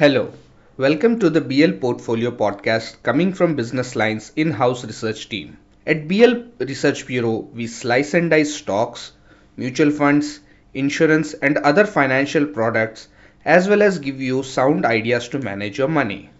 [0.00, 0.32] Hello,
[0.78, 5.58] welcome to the BL Portfolio podcast coming from Business Line's in house research team.
[5.86, 9.12] At BL Research Bureau, we slice and dice stocks,
[9.58, 10.40] mutual funds,
[10.72, 13.08] insurance, and other financial products
[13.44, 16.30] as well as give you sound ideas to manage your money.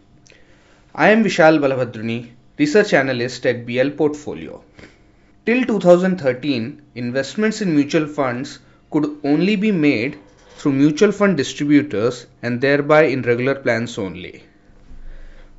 [0.95, 4.65] I am Vishal Balabhadruni, research analyst at BL Portfolio.
[5.45, 8.59] Till 2013, investments in mutual funds
[8.91, 10.19] could only be made
[10.61, 14.43] through mutual fund distributors and thereby in regular plans only.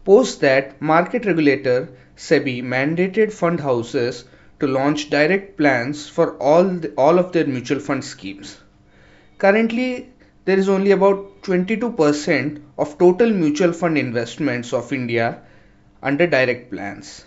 [0.05, 4.25] Post that, market regulator SEBI mandated fund houses
[4.59, 8.59] to launch direct plans for all, the, all of their mutual fund schemes.
[9.39, 10.09] Currently,
[10.45, 15.39] there is only about 22% of total mutual fund investments of India
[16.03, 17.25] under direct plans.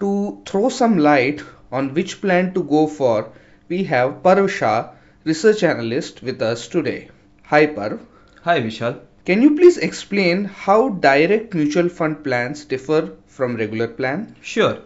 [0.00, 3.30] To throw some light on which plan to go for,
[3.68, 4.90] we have Parv Shah,
[5.24, 7.08] research analyst, with us today.
[7.44, 7.98] Hi Parv.
[8.42, 9.00] Hi Vishal.
[9.24, 14.36] Can you please explain how direct mutual fund plans differ from regular plan?
[14.42, 14.80] Sure.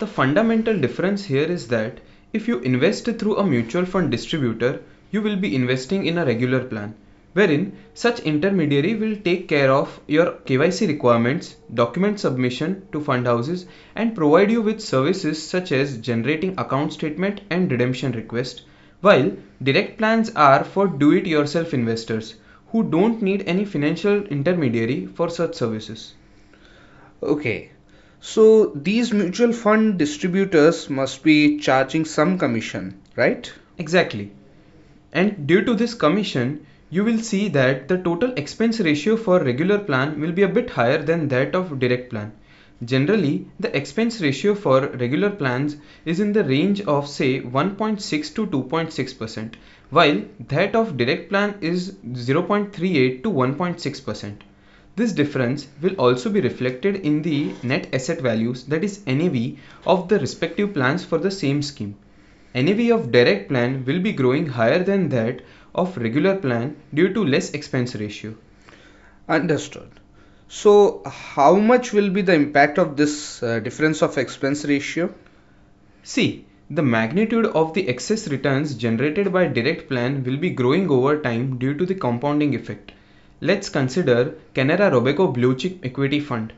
[0.00, 2.00] The fundamental difference here is that
[2.32, 4.80] if you invest through a mutual fund distributor,
[5.12, 6.96] you will be investing in a regular plan,
[7.34, 13.66] wherein such intermediary will take care of your KYC requirements, document submission to fund houses,
[13.94, 18.62] and provide you with services such as generating account statement and redemption request,
[19.00, 22.34] while direct plans are for do it yourself investors
[22.68, 26.14] who don't need any financial intermediary for such services.
[27.22, 27.70] Okay,
[28.20, 33.52] so these mutual fund distributors must be charging some commission, right?
[33.78, 34.32] Exactly.
[35.12, 39.78] And due to this commission, you will see that the total expense ratio for regular
[39.78, 42.32] plan will be a bit higher than that of direct plan.
[42.84, 48.46] Generally, the expense ratio for regular plans is in the range of say 1.6 to
[48.46, 49.54] 2.6%,
[49.90, 54.32] while that of direct plan is 0.38 to 1.6%.
[54.94, 60.08] This difference will also be reflected in the net asset values that is NAV of
[60.08, 61.96] the respective plans for the same scheme.
[62.54, 65.42] NAV of direct plan will be growing higher than that
[65.74, 68.34] of regular plan due to less expense ratio.
[69.28, 69.90] Understood.
[70.48, 75.14] So, how much will be the impact of this uh, difference of expense ratio?
[76.02, 81.20] See, the magnitude of the excess returns generated by direct plan will be growing over
[81.20, 82.92] time due to the compounding effect.
[83.40, 86.52] Let's consider Canara Robeco Blue Chip Equity Fund.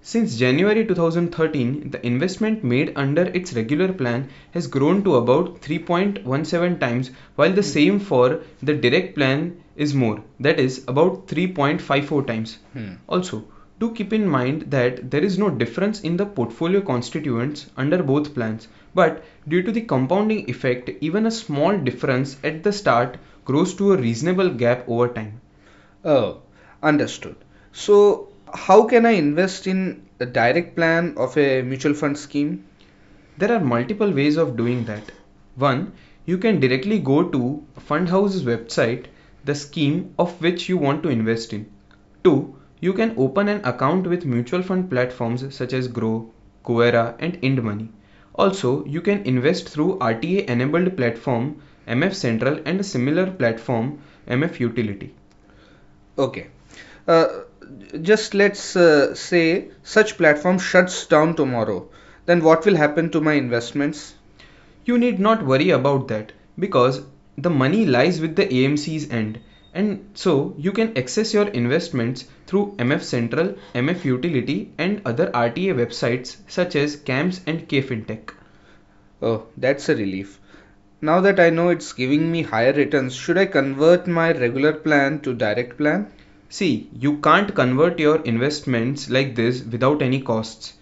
[0.00, 6.78] Since January 2013, the investment made under its regular plan has grown to about 3.17
[6.78, 12.58] times, while the same for the direct plan is more, that is about 3.54 times.
[12.72, 12.94] Hmm.
[13.08, 13.44] Also,
[13.80, 18.34] do keep in mind that there is no difference in the portfolio constituents under both
[18.34, 23.74] plans, but due to the compounding effect, even a small difference at the start grows
[23.74, 25.40] to a reasonable gap over time.
[26.04, 26.42] Oh,
[26.82, 27.36] understood.
[27.70, 32.64] So, how can I invest in a direct plan of a mutual fund scheme?
[33.36, 35.12] There are multiple ways of doing that.
[35.54, 35.92] One,
[36.26, 39.06] you can directly go to fund house's website,
[39.44, 41.70] the scheme of which you want to invest in.
[42.24, 46.30] Two, you can open an account with mutual fund platforms such as Groww,
[46.64, 47.88] Kuvera, and IndMoney.
[48.34, 54.60] Also, you can invest through RTA enabled platform MF Central and a similar platform MF
[54.60, 55.14] Utility.
[56.16, 56.48] Okay.
[57.06, 57.26] Uh,
[58.02, 61.88] just let's uh, say such platform shuts down tomorrow.
[62.26, 64.14] Then what will happen to my investments?
[64.84, 67.02] You need not worry about that because
[67.42, 69.38] the money lies with the AMC's end
[69.74, 75.74] and so you can access your investments through MF Central, MF Utility and other RTA
[75.74, 78.30] websites such as CAMS and KFintech.
[79.22, 80.40] Oh, that's a relief.
[81.00, 85.20] Now that I know it's giving me higher returns, should I convert my regular plan
[85.20, 86.08] to direct plan?
[86.48, 90.72] See, you can't convert your investments like this without any costs.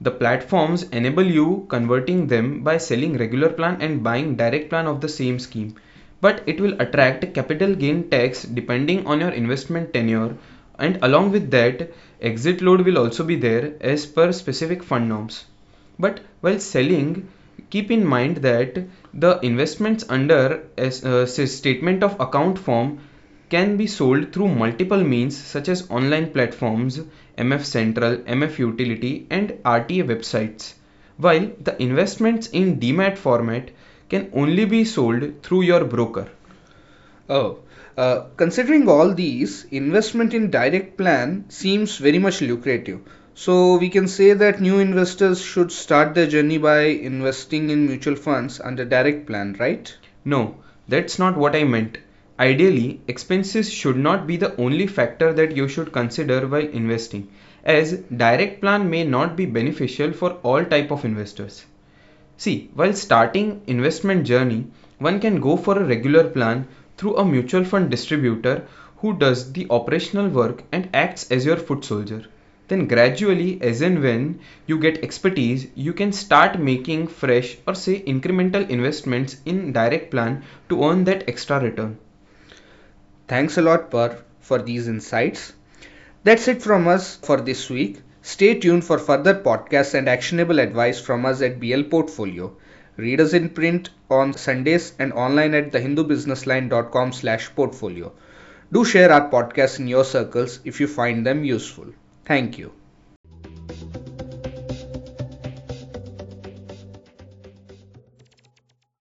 [0.00, 5.00] The platforms enable you converting them by selling regular plan and buying direct plan of
[5.00, 5.76] the same scheme.
[6.22, 10.38] But it will attract capital gain tax depending on your investment tenure
[10.78, 11.92] and along with that
[12.22, 15.44] exit load will also be there as per specific fund norms.
[15.98, 17.28] But while selling
[17.68, 18.78] keep in mind that
[19.12, 22.98] the investments under a uh, statement of account form
[23.50, 27.00] can be sold through multiple means such as online platforms,
[27.36, 30.74] MF Central, MF Utility, and RTA websites,
[31.18, 33.70] while the investments in demat format
[34.12, 36.28] can only be sold through your broker.
[37.28, 37.60] Oh,
[37.96, 43.00] uh, considering all these, investment in direct plan seems very much lucrative.
[43.34, 46.80] So we can say that new investors should start their journey by
[47.10, 49.94] investing in mutual funds under direct plan, right?
[50.26, 50.56] No,
[50.88, 51.96] that's not what I meant.
[52.38, 57.28] Ideally, expenses should not be the only factor that you should consider while investing,
[57.64, 57.92] as
[58.24, 61.64] direct plan may not be beneficial for all type of investors.
[62.42, 64.66] See, while starting investment journey,
[64.98, 66.66] one can go for a regular plan
[66.96, 68.66] through a mutual fund distributor
[68.96, 72.24] who does the operational work and acts as your foot soldier.
[72.66, 78.02] Then gradually, as and when you get expertise, you can start making fresh or say
[78.02, 81.96] incremental investments in direct plan to earn that extra return.
[83.28, 85.52] Thanks a lot, Parv, for these insights.
[86.24, 88.00] That's it from us for this week.
[88.22, 92.56] Stay tuned for further podcasts and actionable advice from us at BL Portfolio.
[92.96, 98.12] Read us in print on Sundays and online at thehindubusinessline.com slash portfolio.
[98.72, 101.86] Do share our podcasts in your circles if you find them useful.
[102.24, 102.72] Thank you.